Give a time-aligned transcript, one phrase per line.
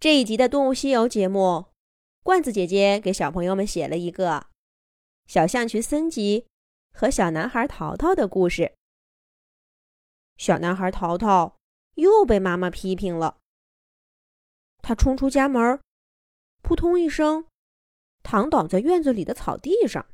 [0.00, 1.66] 这一集的《动物西游》节目，
[2.22, 4.46] 罐子姐姐给小朋友们写了一个
[5.26, 6.46] 小象群森吉
[6.90, 8.74] 和小男孩淘淘的故事。
[10.38, 11.58] 小男孩淘淘
[11.96, 13.36] 又被妈妈批评了，
[14.78, 15.78] 他冲出家门，
[16.62, 17.46] 扑通一声，
[18.22, 20.06] 躺倒在院子里的草地上。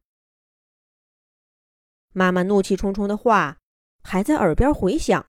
[2.13, 3.59] 妈妈怒气冲冲的话
[4.03, 5.25] 还在耳边回响：“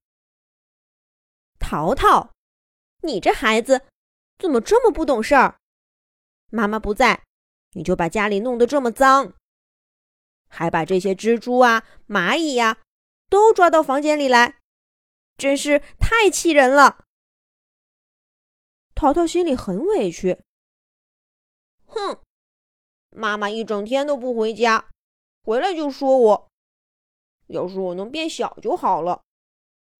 [1.62, 2.32] 淘淘，
[3.04, 3.86] 你这孩子！”
[4.38, 5.60] 怎么这么不懂事儿？
[6.50, 7.24] 妈妈不在，
[7.72, 9.34] 你就把家里弄得这么脏，
[10.48, 12.78] 还把这些蜘蛛啊、蚂蚁呀
[13.30, 14.60] 都抓到房间里来，
[15.36, 17.04] 真是太气人了。
[18.96, 20.42] 淘淘心里很委屈。
[21.86, 22.20] 哼，
[23.10, 24.90] 妈妈一整天都不回家，
[25.44, 26.48] 回来就说我。
[27.48, 29.24] 要是我能变小就好了，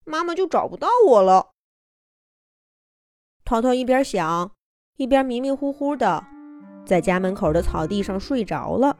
[0.04, 1.52] 妈妈就找不到我了。
[3.48, 4.50] 淘淘一边想，
[4.98, 6.22] 一边迷迷糊糊的
[6.84, 8.94] 在家门口的草地上睡着了。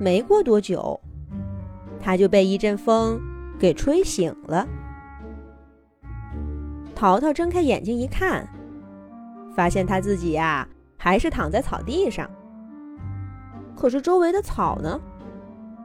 [0.00, 1.00] 没过多久，
[2.00, 3.20] 他就被一阵风
[3.56, 4.66] 给吹醒了。
[6.92, 8.44] 淘淘睁开眼睛一看，
[9.54, 12.28] 发现他自己呀还是躺在草地上，
[13.76, 15.00] 可是周围的草呢，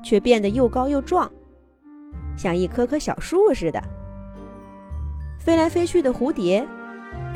[0.02, 1.31] 却变得又高又壮，
[2.35, 3.79] 像一棵棵小树似的。
[5.39, 6.67] 飞来飞去的蝴蝶，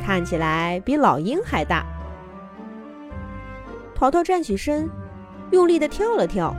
[0.04, 1.84] 看起来比老鹰还大。
[3.94, 4.88] 淘淘站起身，
[5.50, 6.54] 用力的跳了跳，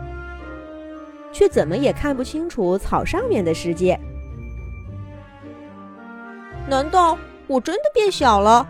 [1.31, 3.97] 却怎么也看不清楚草上面的世界。
[6.67, 7.15] 难道
[7.45, 8.67] 我真的变小了？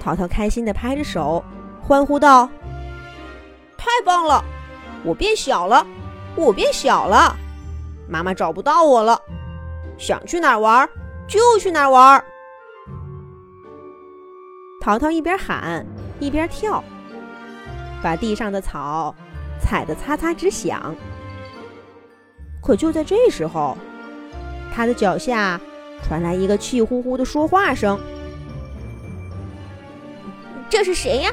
[0.00, 1.44] 淘淘开心的拍着手，
[1.82, 2.48] 欢呼道
[3.76, 4.42] ：“太棒了！
[5.04, 5.86] 我变小了，
[6.34, 7.36] 我变小了！
[8.08, 9.20] 妈妈找不到我了。”
[9.98, 10.88] 想去哪儿玩
[11.26, 12.24] 就去哪儿玩。
[14.80, 15.84] 淘淘一边喊
[16.20, 16.82] 一边跳，
[18.02, 19.14] 把地上的草
[19.60, 20.94] 踩得擦擦直响。
[22.62, 23.76] 可就在这时候，
[24.74, 25.60] 他的脚下
[26.02, 27.98] 传来一个气呼呼的说话声
[30.70, 31.32] ：“这是谁呀？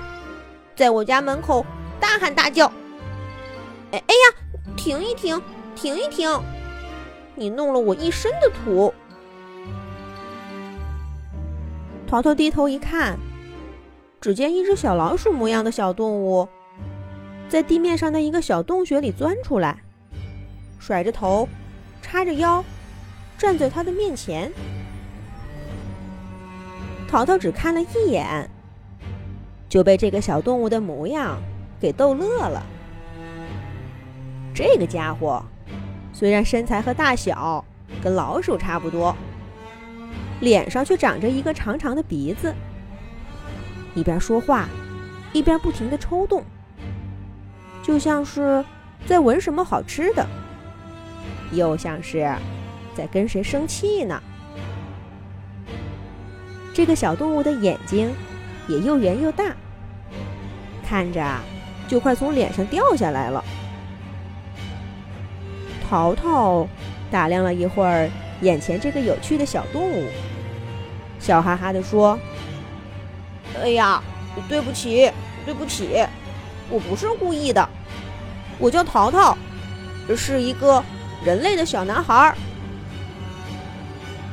[0.76, 1.66] 在我家门口
[2.00, 2.66] 大喊大叫！
[3.92, 4.36] 哎哎呀，
[4.76, 5.42] 停一停，
[5.76, 6.30] 停一停！”
[7.36, 8.94] 你弄了我一身的土。
[12.08, 13.18] 淘淘低头一看，
[14.22, 16.48] 只见一只小老鼠模样的小动物，
[17.50, 19.82] 在地面上的一个小洞穴里钻出来，
[20.80, 21.50] 甩着头，
[22.02, 22.64] 叉着腰，
[23.38, 24.52] 站在他的面前。
[27.08, 28.50] 淘淘只看了一眼，
[29.68, 31.42] 就被这个小动物的模样
[31.82, 32.64] 给逗乐了。
[34.54, 35.44] 这个家伙。
[36.16, 37.64] 虽然身材和大小
[38.02, 39.14] 跟老鼠差不多，
[40.40, 42.56] 脸上却长着一个长长的鼻子，
[43.94, 44.70] 一边说话，
[45.34, 46.42] 一边不停地抽动，
[47.84, 48.64] 就像是
[49.06, 50.26] 在闻什么好吃的，
[51.52, 52.34] 又像是
[52.96, 54.24] 在跟谁生气呢。
[56.74, 58.10] 这个小动物的眼睛
[58.70, 59.54] 也又圆又大，
[60.88, 61.22] 看着
[61.90, 63.44] 就快从脸上掉下来了。
[65.88, 66.68] 淘淘
[67.12, 68.10] 打量了一会儿
[68.42, 70.08] 眼前这个有趣的小动物，
[71.20, 72.20] 笑哈哈地说
[73.62, 74.02] ：“哎呀，
[74.50, 75.12] 对不起，
[75.46, 76.06] 对不起，
[76.70, 77.68] 我不是故意的。
[78.58, 79.38] 我叫淘淘，
[80.16, 80.84] 是一个
[81.24, 82.36] 人类的小男孩。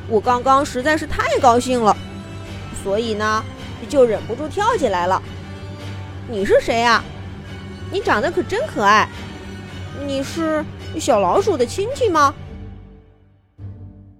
[0.09, 1.95] 我刚刚实在是太高兴了，
[2.83, 3.43] 所以呢，
[3.87, 5.21] 就忍不住跳起来了。
[6.27, 7.03] 你是谁呀？
[7.91, 9.07] 你长得可真可爱。
[10.05, 10.63] 你是？”
[10.99, 12.33] 小老鼠的亲戚吗？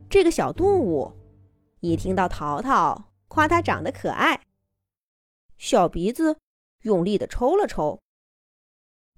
[0.10, 1.12] 这个小动物
[1.80, 4.42] 一听到淘淘夸它长得可爱，
[5.58, 6.38] 小鼻子
[6.82, 8.02] 用力的抽了抽，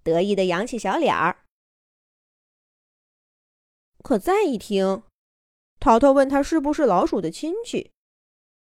[0.04, 1.44] 得意的扬起小脸儿。
[4.04, 5.04] 可再一听，
[5.80, 7.92] 淘淘问他是不是老鼠的亲戚，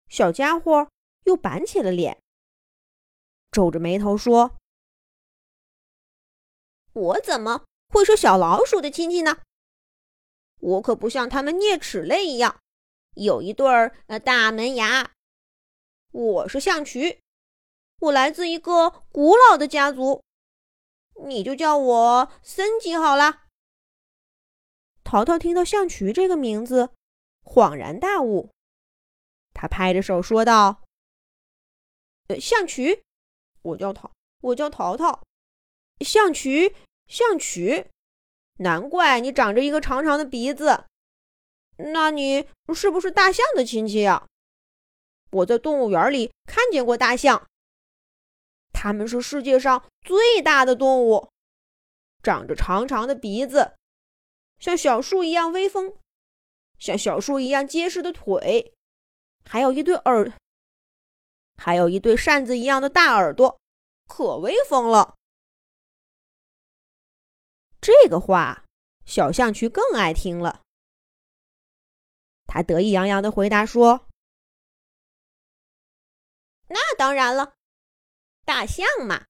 [0.07, 0.89] 小家伙
[1.25, 2.19] 又板起了脸，
[3.51, 4.57] 皱着眉头说
[6.93, 9.39] ：“我怎么？”会是小老鼠的亲戚呢？
[10.59, 12.59] 我可不像他们啮齿类一样，
[13.15, 15.11] 有一对儿呃大门牙。
[16.11, 17.19] 我是象渠，
[17.99, 20.23] 我来自一个古老的家族，
[21.27, 23.43] 你就叫我森吉好了。
[25.03, 26.91] 淘淘听到象渠这个名字，
[27.43, 28.51] 恍然大悟，
[29.53, 30.83] 他拍着手说道
[32.27, 33.03] ：“呃，象渠，
[33.61, 35.23] 我叫淘，我叫淘淘，
[36.01, 36.75] 象渠。”
[37.09, 37.89] 象渠，
[38.59, 40.85] 难怪你长着一个长长的鼻子。
[41.77, 44.27] 那你是不是大象的亲戚呀？
[45.31, 47.47] 我在动物园里看见过大象，
[48.71, 51.29] 它们是世界上最大的动物，
[52.21, 53.73] 长着长长的鼻子，
[54.59, 55.95] 像小树一样威风，
[56.77, 58.73] 像小树一样结实的腿，
[59.45, 60.33] 还有一对耳，
[61.57, 63.59] 还有一对扇子一样的大耳朵，
[64.07, 65.15] 可威风了。
[67.89, 68.65] 这个话，
[69.03, 70.61] 小象群更爱听了。
[72.45, 74.07] 他得意洋洋的回答说。
[76.67, 77.55] 那当然了，
[78.45, 79.25] 大象嘛，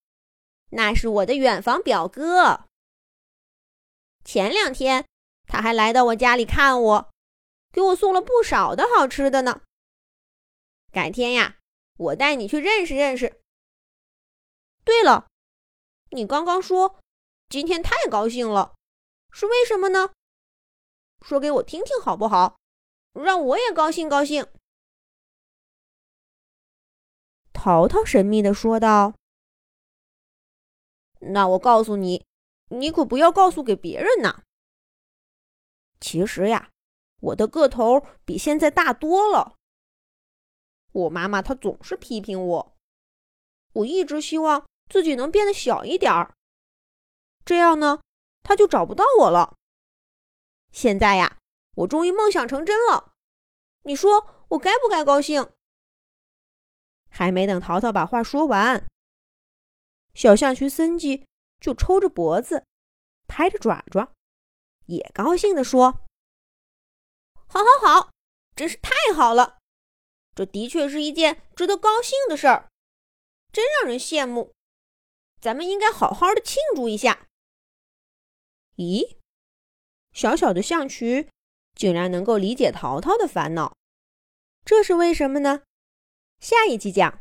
[0.71, 2.65] 那是我的远房表哥。
[4.25, 5.07] 前两天
[5.47, 7.11] 他还来到我家里看我，
[7.71, 9.61] 给我送了不少的好吃的呢。
[10.91, 11.59] 改天呀，
[11.95, 13.41] 我带你去认识认识。
[14.83, 15.29] 对了，
[16.09, 16.99] 你刚刚说
[17.49, 18.75] 今天太高兴了，
[19.31, 20.13] 是为什么呢？
[21.25, 22.59] 说给我听听好不好？
[23.13, 24.45] 让我也高兴高兴。
[27.51, 29.15] 淘淘神秘的说道
[31.33, 32.23] ：“那我告诉你，
[32.67, 34.43] 你可不要告诉给别人呐。
[35.99, 36.69] 其实呀，
[37.19, 39.55] 我的个头比现在大多了。
[40.91, 42.75] 我妈妈她总是批评我，
[43.73, 46.35] 我一直希望自己能变得小一点儿，
[47.45, 48.01] 这样呢，
[48.43, 49.55] 他就找不到我了。
[50.71, 51.37] 现在呀，
[51.75, 53.13] 我终于梦想成真了。
[53.83, 55.51] 你说我该不该高兴？”
[57.09, 58.85] 还没等淘淘把话说完，
[60.13, 61.25] 小象群森吉
[61.59, 62.63] 就抽着脖子，
[63.27, 64.13] 拍着爪爪，
[64.85, 66.05] 也高兴地说
[67.49, 68.11] ：“好，好，好，
[68.55, 69.57] 真是太好了！
[70.35, 72.69] 这的确是一件值得高兴的事儿，
[73.51, 74.53] 真让人羡慕。
[75.41, 77.25] 咱们应该好好的庆祝一下。”
[78.79, 79.17] 咦，
[80.13, 81.27] 小小的象渠
[81.75, 83.75] 竟然能够理解淘淘的烦恼，
[84.63, 85.63] 这是为什么呢？
[86.39, 87.19] 下一集讲。